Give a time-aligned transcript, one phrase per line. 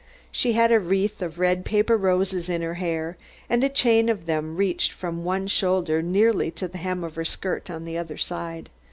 [0.31, 3.17] She had a wreath of red paper roses in her hair
[3.47, 7.23] and a chain of them reached from one shoulder nearly to the hem of her
[7.23, 8.71] skirt on the other side.